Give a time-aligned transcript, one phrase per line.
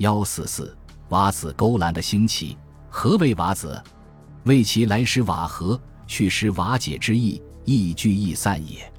[0.00, 0.74] 幺四四
[1.10, 2.56] 瓦子勾栏的兴起，
[2.88, 3.82] 何为瓦子？
[4.44, 8.90] 为其来时瓦合，去时瓦解之意，易聚易散也。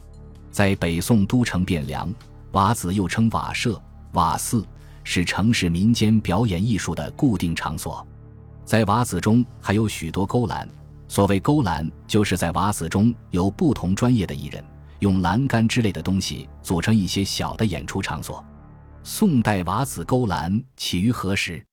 [0.51, 2.13] 在北宋都城汴梁，
[2.51, 4.63] 瓦子又称瓦舍、瓦寺，
[5.03, 8.05] 是城市民间表演艺术的固定场所。
[8.63, 10.69] 在瓦子中还有许多勾栏，
[11.07, 14.63] 所谓勾栏，就是在瓦子中有不同专业的艺人
[14.99, 18.45] 用栏杆之类的东西组成一些小的演出场所。
[19.03, 21.63] 宋代瓦子勾栏起于何时？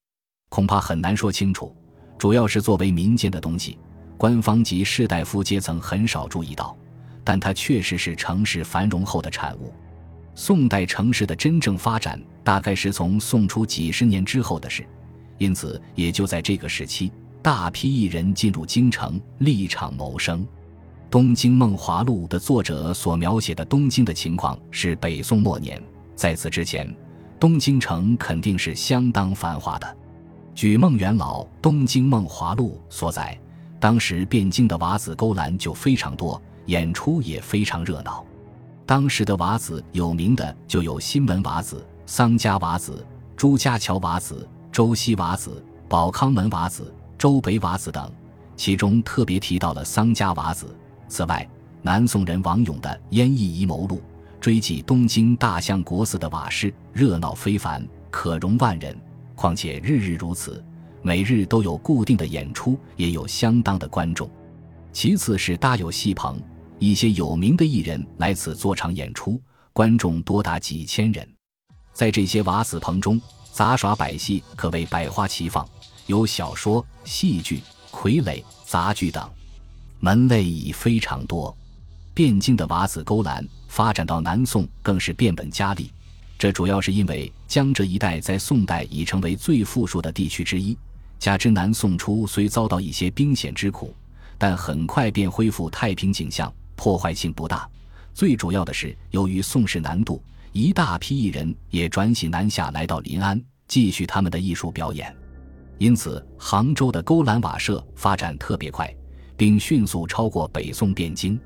[0.48, 1.76] 恐怕很难说清楚。
[2.16, 3.78] 主要是作为民间的东西，
[4.16, 6.74] 官方及士大夫阶层很少注意到，
[7.22, 9.74] 但它确实是城市繁荣后的产物。
[10.34, 14.86] 宋代城市的真正发展，大概是从宋初几十年之后的事，
[15.36, 20.42] 因此也就在这个时期，大批艺人进入京城立场谋生。
[21.10, 25.82] 《东京梦华录》的作者所描写的东京的情况是北宋末年，
[26.16, 26.90] 在此之前。
[27.38, 29.96] 东京城肯定是相当繁华的。
[30.54, 33.38] 据孟元老《东京梦华录》所载，
[33.78, 38.24] 当时汴京的瓦子勾栏就非常多，演出也非常热闹。
[38.84, 48.10] 当时的瓦子有名的就有新门瓦子、桑家瓦子、朱家桥瓦子、周西瓦子、宝康门瓦子、周北瓦子等，
[48.56, 50.74] 其中特别提到了桑家瓦子。
[51.06, 51.48] 此外，
[51.82, 53.96] 南宋人王永的《燕翼遗谋录》。
[54.40, 58.96] 追记东京大相国寺的瓦室热闹非凡，可容万人。
[59.34, 60.64] 况且日日如此，
[61.02, 64.30] 每日都有固定的演出，也有相当的观众。
[64.92, 66.40] 其次是大有戏棚，
[66.78, 69.40] 一些有名的艺人来此做场演出，
[69.72, 71.28] 观众多达几千人。
[71.92, 73.20] 在这些瓦子棚中，
[73.52, 75.68] 杂耍百戏可谓百花齐放，
[76.06, 79.28] 有小说、戏剧、傀儡、杂剧等，
[80.00, 81.56] 门类已非常多。
[82.14, 83.46] 汴京的瓦子勾栏。
[83.68, 85.92] 发展到南宋更是变本加厉，
[86.36, 90.76] 这主要是因为江浙一带在宋代已成为最富庶的地区之一。
[91.18, 93.94] 加之南宋初虽遭到一些兵险之苦，
[94.36, 97.68] 但很快便恢复太平景象，破坏性不大。
[98.14, 105.14] 最主要的是，由于宋室南渡，一大批艺人也转徙南下，来到临安继续他们的艺术表演，
[105.78, 108.92] 因此杭州的勾栏瓦舍发展特别快，
[109.36, 111.38] 并迅速超过北宋汴京。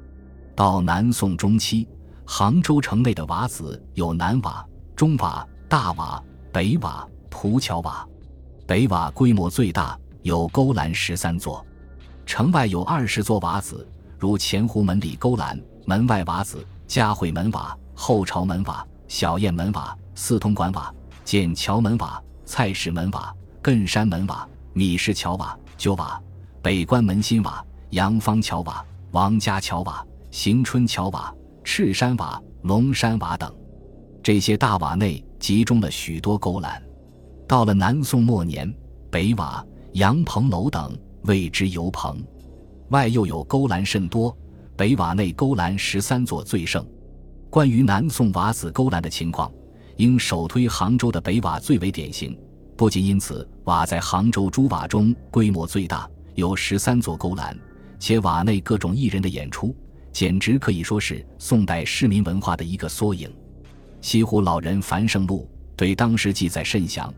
[0.55, 1.89] 到南宋中期。
[2.25, 4.67] 杭州城内的瓦子有南瓦、
[4.97, 6.23] 中瓦、大瓦、
[6.53, 8.07] 北瓦、蒲桥瓦。
[8.67, 11.65] 北瓦规模最大，有勾栏十三座。
[12.25, 13.87] 城外有二十座瓦子，
[14.19, 20.95] 如前湖门里勾栏、门外瓦子、嘉惠门瓦、后朝门瓦、小雁门瓦、四通馆瓦、
[21.25, 26.19] 剑桥门瓦、菜市门瓦、艮山门瓦、米市桥瓦、旧瓦、
[26.63, 31.35] 北关门新瓦、杨坊桥瓦、王家桥瓦、行春桥瓦。
[31.65, 33.53] 赤山瓦、龙山瓦等，
[34.23, 36.83] 这些大瓦内集中了许多勾栏。
[37.47, 38.73] 到了南宋末年，
[39.11, 42.23] 北瓦、杨棚楼等谓之油棚，
[42.89, 44.37] 外又有勾栏甚多。
[44.77, 46.85] 北瓦内勾栏十三座最盛。
[47.51, 49.53] 关于南宋瓦子勾栏的情况，
[49.97, 52.37] 应首推杭州的北瓦最为典型。
[52.77, 57.57] 不仅因此，瓦在杭州诸瓦中规模最大，有十三座勾栏，
[57.99, 59.77] 且瓦内各种艺人的演出。
[60.13, 63.33] 简直可以说是宋代市民文化的一个缩影。
[64.01, 67.13] 西湖老人樊胜禄对当时记载甚详，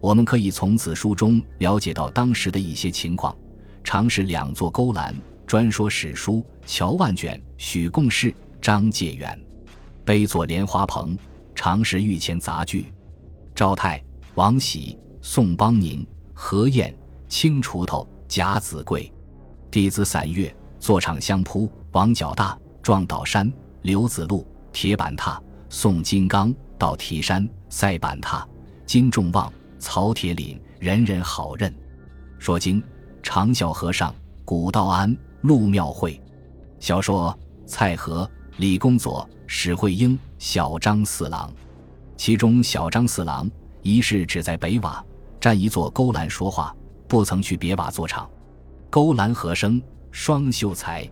[0.00, 3.36] 我们可以从此书中了解到当时的一些情况。
[3.82, 5.14] 常是两座勾栏，
[5.46, 6.44] 专说史书。
[6.68, 9.40] 乔万卷、许贡士、张介元，
[10.04, 11.16] 碑作莲花棚，
[11.54, 12.86] 常是御前杂剧。
[13.54, 14.02] 赵泰、
[14.34, 16.92] 王喜、宋邦宁、何晏、
[17.28, 19.12] 青锄头、贾子贵，
[19.70, 21.70] 弟子散乐，坐场相扑。
[21.96, 28.46] 王角大、撞倒山、刘子路、铁板踏、宋金刚、到提山、塞板踏、
[28.84, 31.74] 金仲旺、曹铁岭，人人好认。
[32.38, 32.84] 说经、
[33.22, 34.14] 长啸和尚、
[34.44, 36.22] 古道安、陆庙会。
[36.80, 37.34] 小说
[37.64, 41.50] 蔡和、李公佐、史慧英、小张四郎。
[42.18, 45.02] 其中小张四郎一世只在北瓦
[45.40, 46.76] 站一座勾栏说话，
[47.08, 48.28] 不曾去别瓦做场。
[48.90, 51.10] 勾栏和声双秀才。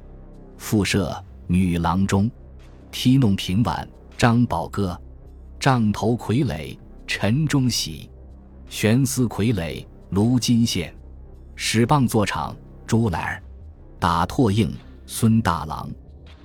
[0.56, 1.14] 复设
[1.46, 2.30] 女郎中，
[2.90, 5.00] 踢弄平碗张宝哥，
[5.58, 8.08] 杖头傀儡陈忠喜，
[8.68, 10.94] 悬丝傀儡卢金宪，
[11.54, 12.56] 使棒做场
[12.86, 13.42] 朱来儿，
[13.98, 14.72] 打拓应
[15.06, 15.90] 孙大郎，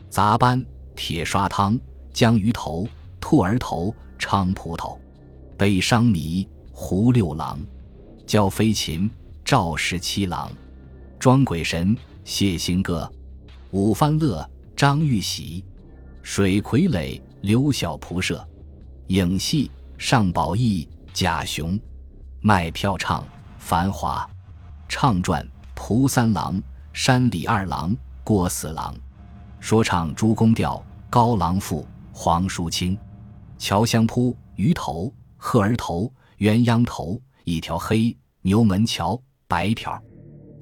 [0.10, 0.64] 杂班
[0.96, 1.80] 铁刷汤
[2.12, 2.88] 江鱼头
[3.20, 5.00] 兔儿头菖蒲头，
[5.58, 7.60] 北商迷胡六郎，
[8.26, 9.10] 教飞禽
[9.46, 10.52] 赵十七郎，
[11.18, 13.10] 装鬼神谢兴哥。
[13.72, 15.64] 五番乐张玉玺，
[16.24, 18.44] 水傀儡刘小仆射，
[19.08, 21.80] 影戏尚宝义贾雄，
[22.42, 23.24] 卖票唱，
[23.60, 24.28] 繁华。
[24.88, 26.60] 唱传：蒲三郎、
[26.94, 28.96] 山里二郎、郭四郎。
[29.60, 32.98] 说唱：诸公调、高郎赋、黄淑清。
[33.60, 37.22] 桥香扑、鱼头、鹤儿头、鸳鸯头。
[37.44, 40.00] 一条黑牛门桥，白条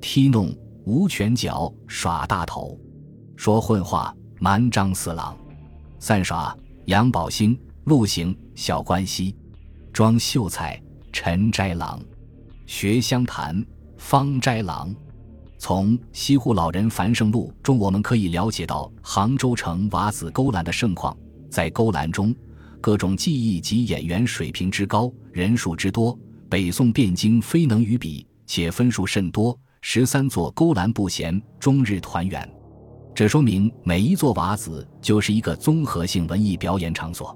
[0.02, 0.54] 踢弄
[0.86, 2.78] 无拳脚，耍大头。
[3.38, 5.38] 说混话：蛮张四郎。
[6.00, 6.54] 散耍：
[6.86, 9.34] 杨宝兴、陆行、小关西。
[9.94, 10.82] 装秀才：
[11.14, 12.02] 陈斋郎。
[12.66, 13.66] 学湘谈。
[14.00, 14.96] 方斋郎，
[15.58, 21.18] 从《西湖老人繁盛录》中，我们可以了解到杭州城瓦子勾栏的盛况。
[21.50, 22.34] 在勾栏中，
[22.80, 26.18] 各种技艺及演员水平之高，人数之多，
[26.48, 29.58] 北宋汴京非能与比，且分数甚多。
[29.82, 32.48] 十三座勾栏不闲，终日团圆。
[33.18, 37.36] 这说明每一座瓦子就是一个综合性文艺表演场所。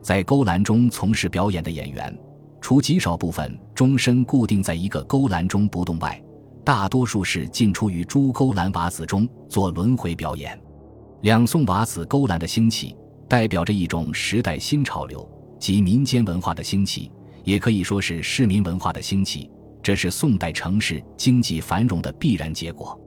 [0.00, 2.18] 在勾栏中从事表演的演员。
[2.58, 6.18] 除极少部分终身固定在一个勾栏中不动外，
[6.64, 10.58] 大多数是进出于诸勾栏瓦子中做轮回表演。
[11.20, 12.96] 两宋瓦子勾栏的兴起，
[13.28, 17.12] 代表着一种时代新潮流及民间文化的兴起，
[17.44, 19.50] 也可以说是市民文化的兴起。
[19.82, 22.98] 这是宋代城市经济繁荣的必然结果。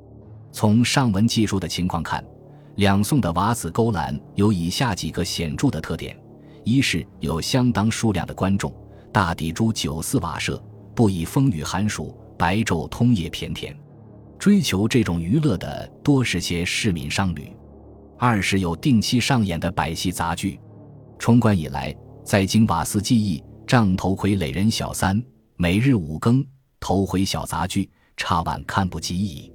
[0.53, 2.23] 从上文记述的情况看，
[2.75, 6.15] 两宋的瓦子勾栏有以下几个显著的特点：
[6.63, 8.71] 一是有相当数量的观众。
[9.11, 10.63] 大抵诸九四瓦舍，
[10.95, 13.75] 不以风雨寒暑、白昼通夜谝田。
[14.37, 17.51] 追求这种娱乐的多是些市民商旅。
[18.17, 20.59] 二是有定期上演的百戏杂剧。
[21.17, 25.23] 冲冠以来，在京瓦司技艺仗头傀儡人小三，
[25.57, 26.45] 每日五更
[26.79, 29.52] 头回小杂剧，差晚看不及矣。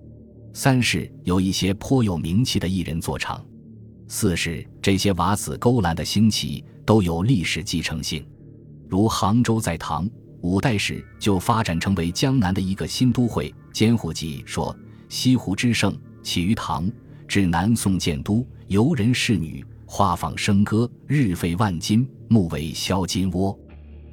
[0.61, 3.41] 三是有一些颇有名气的艺人做场。
[4.09, 8.27] 四是这些瓦子勾栏的兴起都有历史继承性。
[8.89, 10.11] 如杭州在唐
[10.41, 13.55] 五代时就发展成为江南的一个新都会。
[13.73, 14.77] 监护记说
[15.09, 16.91] ：“西湖之盛起于唐，
[17.29, 23.57] 至南宋建都，游人侍女，画舫笙歌，日费万金，目为销金窝。”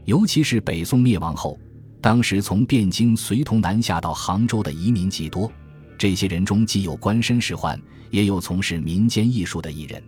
[0.05, 1.57] 尤其是北宋灭亡后，
[1.99, 5.51] 当时从汴京随同南下到杭州的移民极多，
[5.97, 10.01] 这些人中既有官绅仕宦，也有从事民间艺术的艺人。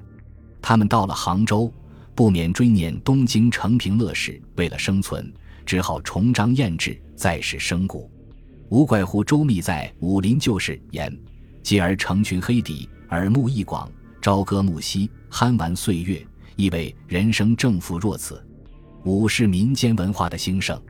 [0.62, 1.72] 他们到了杭州。
[2.16, 5.32] 不免追念东京成平乐事，为了生存，
[5.64, 8.10] 只好重张燕制，再世生故。
[8.70, 11.16] 无怪乎周密在《武林旧事》言
[11.62, 13.88] ：“继而成群黑底，耳目一广，
[14.20, 16.26] 朝歌暮嬉，酣玩岁月，
[16.56, 18.44] 意味人生正负若此。”
[19.06, 20.82] 武是民间文化的兴盛，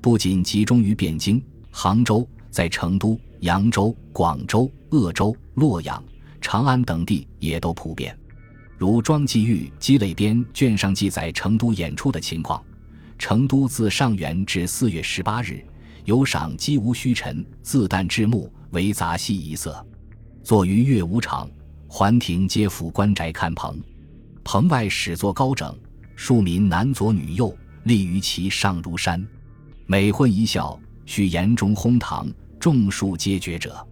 [0.00, 6.04] 不仅集中于汴京、杭州，在成都、扬州、广州、鄂州、洛阳、
[6.38, 8.16] 长安等地也都普遍。
[8.76, 12.62] 如《庄记玉积累编》卷上记载成都演出的情况：
[13.18, 15.64] 成都自上元至四月十八日，
[16.04, 19.84] 有赏鸡无虚陈，自旦至暮为杂戏一色。
[20.42, 21.48] 坐于乐舞场，
[21.88, 23.80] 环庭皆府官宅看棚，
[24.44, 25.74] 棚外始作高整，
[26.16, 29.24] 庶民男左女右立于其上如山。
[29.86, 32.28] 每混一笑，须言中哄堂，
[32.62, 33.84] 众数皆绝者。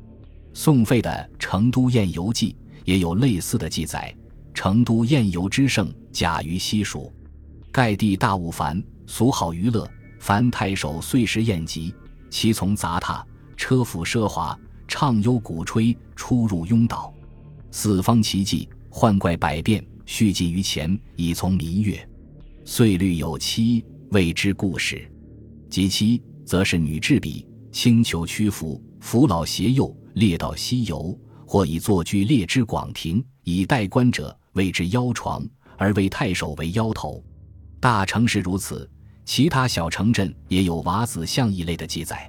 [0.54, 2.52] 宋废的《成都宴游记》
[2.84, 4.14] 也有类似的记载。
[4.54, 7.12] 成都宴游之盛，甲于西蜀，
[7.72, 9.90] 盖地大物繁，俗好娱乐。
[10.20, 11.92] 凡太守岁时宴集，
[12.30, 13.26] 其从杂沓，
[13.56, 17.12] 车府奢华，畅幽鼓吹，出入拥倒。
[17.72, 21.98] 四方奇迹，幻怪百变，蓄积于前，以从民乐。
[22.64, 25.10] 岁律有期，谓之故事。
[25.68, 34.36] 及期，则是女至彼，轻裘屈服，扶老携幼，列道西游，或以坐居列之广庭，以待观者。
[34.54, 35.46] 谓之腰床，
[35.78, 37.22] 而为太守为腰头。
[37.78, 38.90] 大城市如此，
[39.24, 42.28] 其他小城镇也有瓦子巷一类的记载。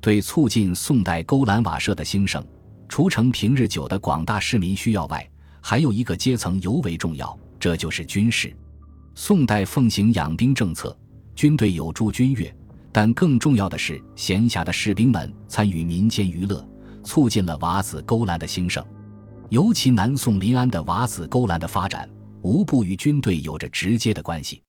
[0.00, 2.44] 对促进宋代勾栏瓦舍的兴盛，
[2.88, 5.24] 除城平日久的广大市民需要外，
[5.60, 8.52] 还有一个阶层尤为重要，这就是军事。
[9.14, 10.98] 宋代奉行养兵政策，
[11.36, 12.52] 军队有助军乐，
[12.92, 16.64] 但更重要的是，闲暇的士兵们参与民间娱乐，
[17.02, 18.84] 促进了瓦子勾栏的兴盛。
[19.48, 22.08] 尤其南宋临安的瓦子勾栏的发展，
[22.42, 24.62] 无不与军队有着直接的关系。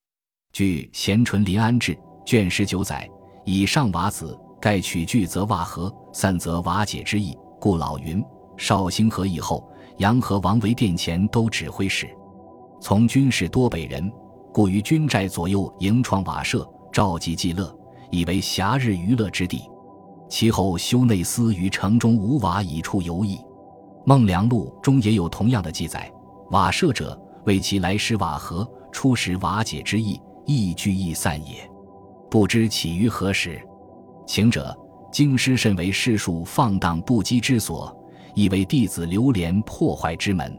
[0.52, 3.08] 据《咸淳临安志》卷十九载，
[3.44, 7.36] 以上瓦子，盖取聚则瓦合，散则瓦解之意。
[7.60, 8.24] 故老云：
[8.56, 9.66] 绍兴和以后，
[9.98, 12.08] 杨和王为殿前都指挥使。
[12.80, 14.12] 从军事多北人，
[14.52, 17.74] 故于军寨左右营创瓦舍，召集祭乐，
[18.14, 19.62] 以为暇日娱乐之地。
[20.28, 23.36] 其后修内司于城中无瓦以处游艺。
[24.06, 26.10] 《孟良录》中也有同样的记载：
[26.50, 31.68] 瓦舍者，为其来时瓦合，出时瓦解之意，亦聚亦散也。
[32.30, 33.60] 不知起于何时。
[34.26, 34.76] 行者，
[35.12, 37.94] 京师甚为士庶放荡不羁之所，
[38.34, 40.56] 亦为弟子流连破坏之门。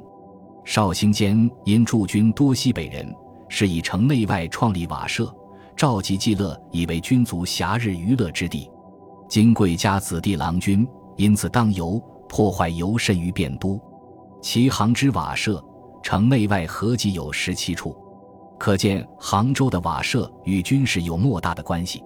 [0.63, 3.13] 绍兴间因驻军多西北人，
[3.47, 5.33] 是以城内外创立瓦舍，
[5.75, 8.70] 召集济乐，以为军卒暇日娱乐之地。
[9.27, 13.77] 今贵家子弟郎君，因此当游破坏尤甚于汴都。
[14.41, 15.62] 其杭之瓦舍，
[16.01, 17.94] 城内外合计有十七处，
[18.58, 22.01] 可见杭州的瓦舍与军事有莫大的关系。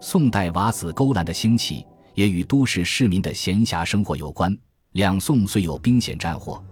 [0.00, 4.56] 宋代瓦子勾栏的兴起，也与都市市民的闲暇生活有关。
[4.92, 6.62] 两宋虽有兵险战火。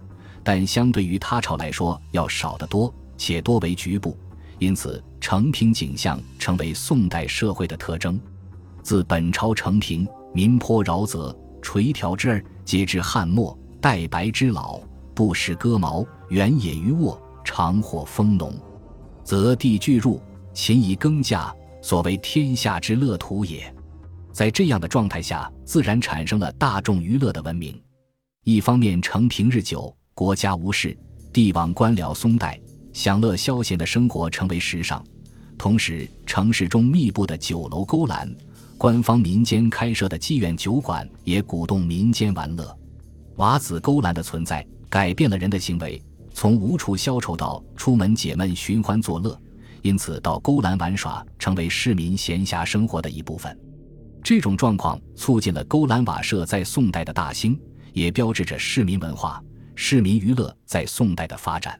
[0.43, 4.17] 但相对于他朝来说要少得多，且多为局部，
[4.61, 8.21] 因此成平景象成为宋代社会的特征。
[8.83, 14.79] 自本朝成平，民颇饶泽，垂髫之儿，皆至汉末，代白之老，
[15.15, 18.53] 不食割毛，原野于卧，常获丰农，
[19.23, 20.21] 则地俱入，
[20.53, 21.51] 勤以耕稼，
[21.81, 23.73] 所谓天下之乐土也。
[24.31, 27.81] 在这样的状态下，自然产生了大众娱乐的文明。
[28.43, 29.91] 一方面，成平日久。
[30.13, 30.95] 国家无事，
[31.33, 32.59] 帝王官僚松怠，
[32.93, 35.03] 享乐消闲的生活成为时尚。
[35.57, 38.29] 同时，城市中密布的酒楼勾栏，
[38.77, 42.75] 官方民间开设的妓院酒馆也鼓动民间玩乐。
[43.35, 46.01] 瓦子勾栏的存在，改变了人的行为，
[46.33, 49.39] 从无处消愁到出门解闷、寻欢作乐。
[49.83, 53.57] 因此，到勾栏玩耍成为市民闲暇生活的一部分。
[54.23, 57.59] 这种状况促进了勾栏瓦舍在宋代的大兴，
[57.93, 59.43] 也标志着市民文化。
[59.75, 61.79] 市民娱乐在宋代的发展。